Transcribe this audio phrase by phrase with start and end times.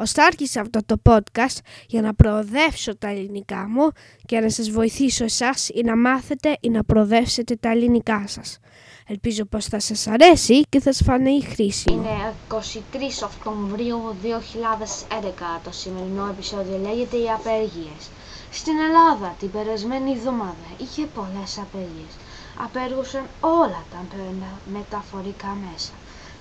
[0.00, 3.88] Ωστά άρχισα αυτό το podcast για να προοδεύσω τα ελληνικά μου
[4.26, 8.58] και να σας βοηθήσω εσάς ή να μάθετε ή να προοδεύσετε τα ελληνικά σας.
[9.06, 11.96] Ελπίζω πως θα σας αρέσει και θα σας φανεί χρήσιμο.
[11.96, 15.60] Είναι 23 Οκτωβρίου 2011.
[15.64, 18.02] Το σημερινό επεισόδιο λέγεται «Οι απεργίες».
[18.50, 22.12] Στην Ελλάδα την περασμένη εβδομάδα είχε πολλές απεργίες.
[22.64, 25.92] Απέργουσαν όλα τα με- μεταφορικά μέσα.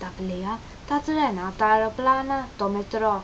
[0.00, 3.22] Τα πλοία, τα τρένα, τα αεροπλάνα, το μετρό.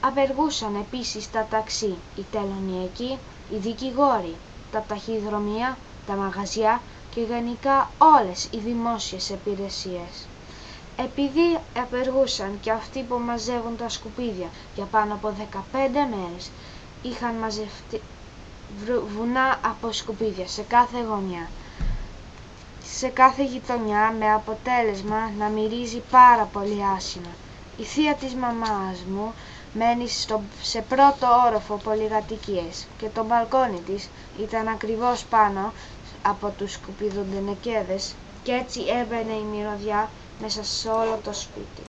[0.00, 3.18] Απεργούσαν επίσης τα ταξί, οι τελωνιακοί,
[3.50, 4.36] οι δικηγόροι,
[4.72, 5.76] τα ταχυδρομεία,
[6.06, 6.80] τα μαγαζιά
[7.14, 10.28] και γενικά όλες οι δημόσιες υπηρεσίες.
[10.96, 16.50] Επειδή απεργούσαν και αυτοί που μαζεύουν τα σκουπίδια για πάνω από 15 μέρες,
[17.02, 18.00] είχαν μαζευτεί
[18.84, 21.50] βρου- βουνά από σκουπίδια σε κάθε γωνιά.
[22.84, 27.30] Σε κάθε γειτονιά με αποτέλεσμα να μυρίζει πάρα πολύ άσχημα.
[27.76, 29.34] Η θεία της μαμάς μου
[29.74, 34.08] μένει στο, σε πρώτο όροφο πολυκατοικίες και το μπαλκόνι της
[34.40, 35.72] ήταν ακριβώς πάνω
[36.22, 40.10] από τους σκουπιδοντενεκέδες και έτσι έμπαινε η μυρωδιά
[40.40, 41.89] μέσα σε όλο το σπίτι.